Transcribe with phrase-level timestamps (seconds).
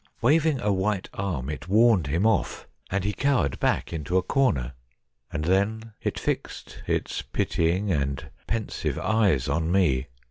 [0.19, 4.73] Waving a white arm it warned him off, and he cowered back into a corner,
[5.31, 10.07] and then it fixed its pitying and pensive eyes on me.